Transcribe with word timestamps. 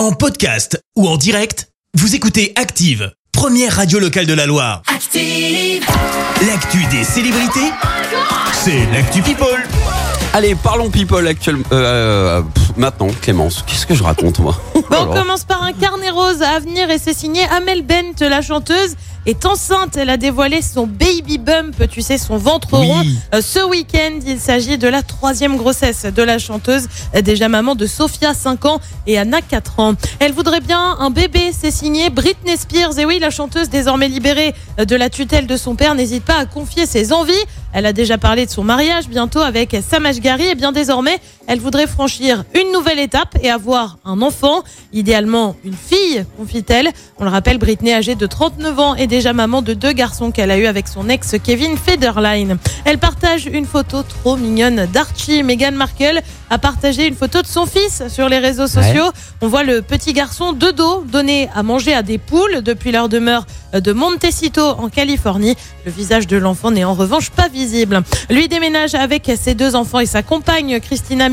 En 0.00 0.12
podcast 0.12 0.82
ou 0.96 1.06
en 1.06 1.18
direct, 1.18 1.68
vous 1.92 2.14
écoutez 2.14 2.54
Active, 2.56 3.12
première 3.32 3.76
radio 3.76 3.98
locale 3.98 4.24
de 4.24 4.32
la 4.32 4.46
Loire. 4.46 4.80
Active. 4.86 5.84
L'actu 6.46 6.78
des 6.86 7.04
célébrités, 7.04 7.70
c'est 8.54 8.86
l'actu 8.94 9.20
People. 9.20 9.62
Allez, 10.32 10.54
parlons 10.54 10.88
people 10.88 11.28
actuellement. 11.28 11.64
Euh, 11.72 12.40
pff, 12.40 12.78
maintenant, 12.78 13.08
Clémence, 13.20 13.62
qu'est-ce 13.66 13.84
que 13.84 13.94
je 13.94 14.02
raconte 14.02 14.38
moi 14.38 14.58
Bon, 14.74 14.82
on 14.90 14.94
Alors, 14.94 15.14
commence 15.14 15.44
par 15.44 15.62
un 15.62 15.74
carnet 15.74 16.08
rose 16.08 16.40
à 16.40 16.60
venir 16.60 16.88
et 16.88 16.96
c'est 16.96 17.12
signé 17.12 17.42
Amel 17.54 17.82
Bent, 17.82 18.14
la 18.20 18.40
chanteuse. 18.40 18.94
Est 19.26 19.44
enceinte, 19.44 19.96
elle 19.98 20.08
a 20.08 20.16
dévoilé 20.16 20.62
son 20.62 20.86
baby 20.86 21.36
bump, 21.36 21.74
tu 21.90 22.00
sais, 22.00 22.16
son 22.16 22.38
ventre 22.38 22.68
Oui. 22.80 22.86
rond. 22.86 23.02
Euh, 23.34 23.42
ce 23.42 23.62
week-end, 23.68 24.18
il 24.26 24.40
s'agit 24.40 24.78
de 24.78 24.88
la 24.88 25.02
troisième 25.02 25.56
grossesse 25.58 26.04
de 26.06 26.22
la 26.22 26.38
chanteuse, 26.38 26.88
euh, 27.14 27.20
déjà 27.20 27.48
maman 27.48 27.74
de 27.74 27.84
Sophia, 27.86 28.32
5 28.32 28.64
ans, 28.64 28.80
et 29.06 29.18
Anna, 29.18 29.42
4 29.42 29.78
ans. 29.78 29.92
Elle 30.20 30.32
voudrait 30.32 30.60
bien 30.62 30.96
un 30.98 31.10
bébé, 31.10 31.52
c'est 31.58 31.70
signé 31.70 32.08
Britney 32.08 32.56
Spears. 32.56 32.98
Et 32.98 33.04
oui, 33.04 33.18
la 33.18 33.28
chanteuse 33.30 33.68
désormais 33.68 34.08
libérée 34.08 34.54
euh, 34.78 34.86
de 34.86 34.96
la 34.96 35.10
tutelle 35.10 35.46
de 35.46 35.56
son 35.58 35.74
père 35.74 35.94
n'hésite 35.94 36.24
pas 36.24 36.36
à 36.38 36.46
confier 36.46 36.86
ses 36.86 37.12
envies. 37.12 37.32
Elle 37.72 37.86
a 37.86 37.92
déjà 37.92 38.16
parlé 38.18 38.46
de 38.46 38.50
son 38.50 38.64
mariage 38.64 39.06
bientôt 39.08 39.40
avec 39.40 39.76
Sam 39.88 40.04
Asghari 40.06 40.46
et 40.46 40.54
bien 40.56 40.72
désormais, 40.72 41.18
elle 41.50 41.58
voudrait 41.58 41.88
franchir 41.88 42.44
une 42.54 42.70
nouvelle 42.70 43.00
étape 43.00 43.36
et 43.42 43.50
avoir 43.50 43.98
un 44.04 44.22
enfant, 44.22 44.62
idéalement 44.92 45.56
une 45.64 45.74
fille, 45.74 46.24
confie-t-elle. 46.36 46.90
On 47.18 47.24
le 47.24 47.30
rappelle, 47.30 47.58
Britney, 47.58 47.92
âgée 47.92 48.14
de 48.14 48.24
39 48.24 48.78
ans, 48.78 48.94
est 48.94 49.08
déjà 49.08 49.32
maman 49.32 49.60
de 49.60 49.74
deux 49.74 49.90
garçons 49.90 50.30
qu'elle 50.30 50.52
a 50.52 50.58
eu 50.58 50.66
avec 50.66 50.86
son 50.86 51.08
ex 51.08 51.34
Kevin 51.42 51.76
Federline. 51.76 52.56
Elle 52.84 52.98
partage 52.98 53.46
une 53.46 53.66
photo 53.66 54.04
trop 54.04 54.36
mignonne 54.36 54.86
d'Archie. 54.92 55.42
Meghan 55.42 55.72
Markle 55.72 56.20
a 56.50 56.58
partagé 56.58 57.08
une 57.08 57.16
photo 57.16 57.42
de 57.42 57.48
son 57.48 57.66
fils 57.66 58.04
sur 58.08 58.28
les 58.28 58.38
réseaux 58.38 58.68
sociaux. 58.68 59.10
On 59.40 59.48
voit 59.48 59.64
le 59.64 59.82
petit 59.82 60.12
garçon 60.12 60.52
de 60.52 60.70
dos 60.70 61.02
donner 61.02 61.48
à 61.52 61.64
manger 61.64 61.94
à 61.94 62.04
des 62.04 62.18
poules 62.18 62.62
depuis 62.62 62.92
leur 62.92 63.08
demeure 63.08 63.44
de 63.72 63.92
Montecito 63.92 64.62
en 64.62 64.88
Californie. 64.88 65.56
Le 65.84 65.92
visage 65.92 66.26
de 66.26 66.36
l'enfant 66.36 66.70
n'est 66.70 66.84
en 66.84 66.94
revanche 66.94 67.30
pas 67.30 67.48
visible. 67.48 68.02
Lui 68.28 68.48
déménage 68.48 68.94
avec 68.94 69.30
ses 69.40 69.54
deux 69.54 69.74
enfants 69.74 70.00
et 70.00 70.06
sa 70.06 70.22
compagne 70.22 70.80
Christina 70.80 71.28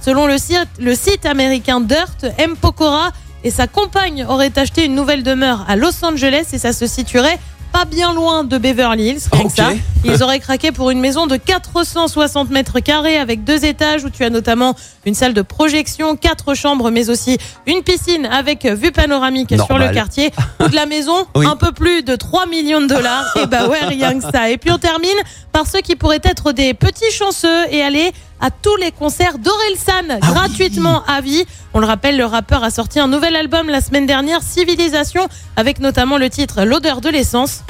Selon 0.00 0.26
le 0.26 0.38
site, 0.38 0.68
le 0.78 0.94
site 0.94 1.26
américain 1.26 1.80
Dirt, 1.80 2.24
M. 2.38 2.56
Pokora 2.60 3.10
et 3.44 3.50
sa 3.50 3.66
compagne 3.66 4.24
auraient 4.28 4.56
acheté 4.56 4.84
une 4.84 4.94
nouvelle 4.94 5.22
demeure 5.22 5.64
à 5.68 5.76
Los 5.76 6.04
Angeles 6.04 6.46
et 6.52 6.58
ça 6.58 6.72
se 6.72 6.86
situerait 6.86 7.38
pas 7.72 7.86
bien 7.86 8.12
loin 8.12 8.44
de 8.44 8.58
Beverly 8.58 9.08
Hills. 9.08 9.20
rien 9.32 9.42
que 9.44 9.46
Ok. 9.48 9.56
ça. 9.56 9.70
Ils 10.04 10.22
auraient 10.22 10.40
craqué 10.40 10.72
pour 10.72 10.90
une 10.90 11.00
maison 11.00 11.26
de 11.26 11.36
460 11.36 12.50
mètres 12.50 12.80
carrés 12.80 13.16
avec 13.16 13.44
deux 13.44 13.64
étages 13.64 14.04
où 14.04 14.10
tu 14.10 14.24
as 14.24 14.30
notamment 14.30 14.74
une 15.06 15.14
salle 15.14 15.32
de 15.32 15.40
projection, 15.40 16.14
quatre 16.16 16.52
chambres, 16.54 16.90
mais 16.90 17.08
aussi 17.08 17.38
une 17.66 17.82
piscine 17.82 18.26
avec 18.26 18.66
vue 18.66 18.92
panoramique 18.92 19.54
sur 19.64 19.78
le 19.78 19.88
quartier. 19.88 20.30
Coût 20.60 20.68
de 20.68 20.74
la 20.76 20.84
maison, 20.84 21.14
Oui. 21.34 21.46
un 21.46 21.56
peu 21.56 21.72
plus 21.72 22.02
de 22.02 22.14
3 22.14 22.44
millions 22.46 22.82
de 22.82 22.88
dollars. 22.88 23.24
Et 23.42 23.46
bah 23.46 23.66
ouais, 23.68 23.82
rien 23.86 24.20
que 24.20 24.30
ça. 24.30 24.50
Et 24.50 24.58
puis 24.58 24.70
on 24.70 24.78
termine 24.78 25.08
par 25.50 25.66
ceux 25.66 25.80
qui 25.80 25.96
pourraient 25.96 26.20
être 26.24 26.52
des 26.52 26.74
petits 26.74 27.10
chanceux 27.10 27.64
et 27.70 27.80
aller 27.82 28.12
à 28.42 28.50
tous 28.50 28.76
les 28.76 28.90
concerts 28.90 29.38
d'Orelsan 29.38 30.18
Ah 30.20 30.32
gratuitement 30.32 31.02
à 31.06 31.22
vie. 31.22 31.44
On 31.72 31.80
le 31.80 31.86
rappelle, 31.86 32.18
le 32.18 32.26
rappeur 32.26 32.62
a 32.64 32.70
sorti 32.70 33.00
un 33.00 33.08
nouvel 33.08 33.36
album 33.36 33.70
la 33.70 33.80
semaine 33.80 34.04
dernière, 34.04 34.42
Civilisation, 34.42 35.28
avec 35.56 35.78
notamment 35.78 36.18
le 36.18 36.28
titre 36.28 36.64
L'odeur 36.64 37.00
de 37.00 37.08
l'essence. 37.08 37.62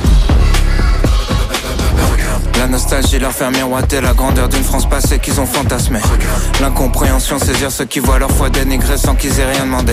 La 2.62 2.68
nostalgie 2.68 3.18
leur 3.18 3.32
fait 3.32 3.50
miroiter 3.50 4.00
la 4.00 4.14
grandeur 4.14 4.48
d'une 4.48 4.62
France 4.62 4.88
passée 4.88 5.18
qu'ils 5.18 5.40
ont 5.40 5.46
fantasmée. 5.46 5.98
L'incompréhension 6.60 7.40
saisir 7.40 7.72
ceux 7.72 7.86
qui 7.86 7.98
voient 7.98 8.20
leur 8.20 8.30
foi 8.30 8.50
dénigrée 8.50 8.98
sans 8.98 9.16
qu'ils 9.16 9.40
aient 9.40 9.50
rien 9.50 9.64
demandé. 9.64 9.92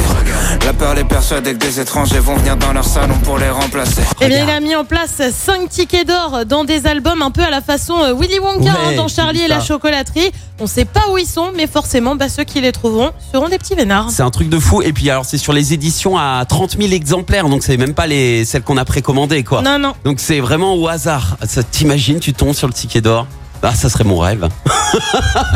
La 0.67 0.73
peur 0.73 0.94
les 0.94 1.03
persuader 1.03 1.53
que 1.53 1.58
des 1.58 1.80
étrangers 1.80 2.20
vont 2.20 2.36
venir 2.36 2.58
dans 2.58 2.72
leur 2.72 2.86
salon 2.86 3.16
pour 3.23 3.40
les 3.40 3.50
remplacer. 3.50 4.03
Eh 4.22 4.28
bien, 4.28 4.44
il 4.44 4.50
a 4.52 4.59
mis 4.59 4.75
en 4.75 4.86
place 4.86 5.20
5 5.31 5.67
tickets 5.67 6.08
d'or 6.08 6.45
dans 6.45 6.64
des 6.64 6.86
albums 6.86 7.23
un 7.23 7.31
peu 7.31 7.42
à 7.42 7.50
la 7.50 7.62
façon 7.62 7.95
euh, 8.03 8.14
Willy 8.14 8.38
Wonka 8.38 8.66
Ouais, 8.66 8.69
hein, 8.69 8.96
dans 8.96 9.08
Charlie 9.08 9.41
et 9.41 9.47
la 9.47 9.62
chocolaterie. 9.62 10.31
On 10.62 10.68
sait 10.68 10.84
pas 10.84 11.09
où 11.09 11.18
ils 11.18 11.25
sont, 11.25 11.53
mais 11.56 11.68
forcément, 11.68 12.16
bah, 12.16 12.28
ceux 12.28 12.44
qui 12.44 12.59
les 12.59 12.74
trouveront 12.74 13.12
seront 13.31 13.47
des 13.47 13.58
petits 13.58 13.75
vénards. 13.75 14.09
C'est 14.12 14.24
un 14.24 14.29
truc 14.29 14.50
de 14.50 14.59
fou. 14.59 14.81
Et 14.81 14.91
puis 14.91 15.09
alors, 15.09 15.24
c'est 15.24 15.38
sur 15.38 15.53
les 15.53 15.74
éditions 15.74 16.18
à 16.18 16.44
30 16.47 16.75
000 16.78 16.91
exemplaires, 16.91 17.47
donc 17.47 17.63
c'est 17.63 17.78
même 17.78 17.94
pas 17.94 18.08
les 18.08 18.44
celles 18.44 18.63
qu'on 18.63 18.75
a 18.75 18.84
précommandées, 18.84 19.44
quoi. 19.44 19.62
Non, 19.62 19.79
non. 19.79 19.94
Donc 20.03 20.19
c'est 20.19 20.41
vraiment 20.41 20.75
au 20.75 20.90
hasard. 20.90 21.38
Ça 21.47 21.63
t'imagines, 21.63 22.19
tu 22.19 22.34
tombes 22.34 22.53
sur 22.59 22.68
le 22.68 22.74
ticket 22.74 23.02
d'or. 23.02 23.25
Ah, 23.62 23.75
ça 23.75 23.90
serait 23.90 24.06
mon 24.06 24.20
rêve. 24.20 24.47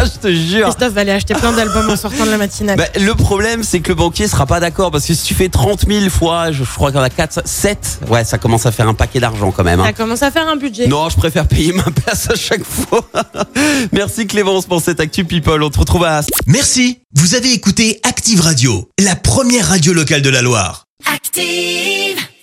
je 0.04 0.20
te 0.20 0.34
jure. 0.34 0.66
Christophe 0.68 0.92
va 0.94 1.02
aller 1.02 1.12
acheter 1.14 1.34
plein 1.36 1.54
d'albums 1.54 1.90
en 1.90 1.96
sortant 1.96 2.26
de 2.26 2.32
la 2.32 2.38
matinale. 2.38 2.78
Bah, 2.78 2.86
le 3.00 3.14
problème, 3.16 3.64
c'est 3.64 3.80
que 3.80 3.90
le 3.90 3.96
banquier 3.96 4.28
sera 4.28 4.46
pas 4.46 4.60
d'accord 4.60 4.92
parce 4.92 5.06
que 5.06 5.14
si 5.14 5.24
tu 5.24 5.34
fais 5.34 5.48
30 5.48 5.86
000 5.88 6.10
fois, 6.10 6.52
je, 6.52 6.64
je 6.66 6.70
crois 6.74 6.92
qu'il 6.92 6.98
y 6.98 7.02
en 7.02 7.06
a 7.06 7.10
4, 7.10 7.42
7, 7.46 8.00
ouais, 8.10 8.26
ça 8.26 8.38
commence 8.38 8.66
à 8.66 8.72
faire 8.74 8.90
un 8.90 8.94
paquet 8.94 9.22
d'argent 9.22 9.52
quand 9.52 9.64
même. 9.64 9.80
hein. 9.80 9.86
Ça 9.86 9.94
commence 9.94 10.22
à 10.22 10.32
faire 10.32 10.48
un 10.50 10.58
budget. 10.58 10.88
Non, 10.88 11.08
je 11.10 11.16
préfère 11.16 11.48
payer 11.48 11.72
ma 11.72 11.84
place 11.84 12.30
à 12.30 12.36
chaque 12.36 12.66
fois. 12.66 13.06
Merci 13.94 14.28
Clémence 14.28 14.66
pour 14.66 14.82
cette 14.82 15.00
Actu 15.00 15.24
People. 15.24 15.64
On 15.64 15.70
te 15.70 15.80
retrouve 15.80 16.04
à 16.04 16.22
Merci, 16.46 17.00
vous 17.16 17.36
avez 17.36 17.54
écouté 17.54 18.02
Active 18.04 18.42
Radio, 18.42 18.90
la 19.00 19.16
première 19.16 19.68
radio 19.70 19.94
locale 19.94 20.22
de 20.22 20.30
la 20.30 20.42
Loire. 20.42 20.86
Active. 21.14 22.24